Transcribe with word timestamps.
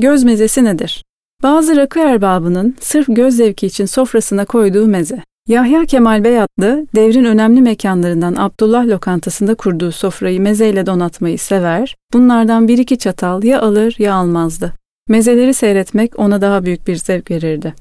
Göz 0.00 0.24
mezesi 0.24 0.64
nedir? 0.64 1.04
Bazı 1.42 1.76
rakı 1.76 2.00
erbabının 2.00 2.76
sırf 2.80 3.06
göz 3.08 3.36
zevki 3.36 3.66
için 3.66 3.86
sofrasına 3.86 4.44
koyduğu 4.44 4.86
meze. 4.86 5.22
Yahya 5.48 5.86
Kemal 5.86 6.24
Beyatlı, 6.24 6.86
devrin 6.94 7.24
önemli 7.24 7.62
mekanlarından 7.62 8.34
Abdullah 8.38 8.86
lokantasında 8.86 9.54
kurduğu 9.54 9.92
sofrayı 9.92 10.40
mezeyle 10.40 10.86
donatmayı 10.86 11.38
sever, 11.38 11.96
bunlardan 12.12 12.68
bir 12.68 12.78
iki 12.78 12.98
çatal 12.98 13.44
ya 13.44 13.62
alır 13.62 13.94
ya 13.98 14.14
almazdı. 14.14 14.72
Mezeleri 15.08 15.54
seyretmek 15.54 16.18
ona 16.18 16.40
daha 16.40 16.64
büyük 16.64 16.86
bir 16.86 16.96
zevk 16.96 17.30
verirdi. 17.30 17.74